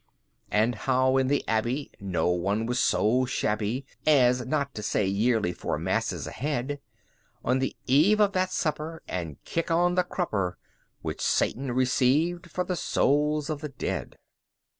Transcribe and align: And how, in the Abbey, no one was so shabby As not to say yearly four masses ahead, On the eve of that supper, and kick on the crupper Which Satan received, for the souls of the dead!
And 0.49 0.73
how, 0.73 1.17
in 1.17 1.27
the 1.27 1.47
Abbey, 1.47 1.91
no 1.99 2.29
one 2.31 2.65
was 2.65 2.79
so 2.79 3.23
shabby 3.25 3.85
As 4.07 4.43
not 4.47 4.73
to 4.73 4.81
say 4.81 5.05
yearly 5.05 5.53
four 5.53 5.77
masses 5.77 6.25
ahead, 6.25 6.79
On 7.45 7.59
the 7.59 7.75
eve 7.85 8.19
of 8.19 8.31
that 8.33 8.51
supper, 8.51 9.03
and 9.07 9.37
kick 9.43 9.69
on 9.69 9.93
the 9.93 10.03
crupper 10.03 10.57
Which 11.03 11.21
Satan 11.21 11.71
received, 11.73 12.49
for 12.49 12.63
the 12.63 12.75
souls 12.75 13.47
of 13.47 13.61
the 13.61 13.69
dead! 13.69 14.15